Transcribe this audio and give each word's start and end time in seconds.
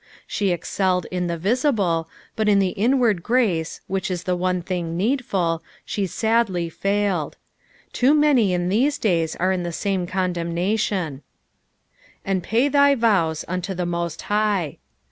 She 0.25 0.49
excelled 0.49 1.05
in 1.11 1.27
the 1.27 1.37
visible, 1.37 2.09
but 2.35 2.49
in 2.49 2.57
the 2.57 2.69
inward 2.69 3.21
grace, 3.21 3.81
which 3.85 4.09
ia 4.09 4.17
the 4.17 4.35
one 4.35 4.63
thing 4.63 4.97
needful, 4.97 5.61
she 5.85 6.07
sadly 6.07 6.69
failed. 6.69 7.37
Too 7.93 8.15
many 8.15 8.51
in 8.51 8.69
these 8.69 8.97
days 8.97 9.35
are 9.35 9.51
in 9.51 9.61
the 9.61 9.71
same 9.71 10.07
condemnation, 10.07 11.21
"And 12.25 12.41
pay 12.41 12.67
thy 12.67 12.95
vowt 12.95 13.43
unto 13.47 13.75
the 13.75 13.85
mo»t 13.85 14.23
High." 14.23 14.79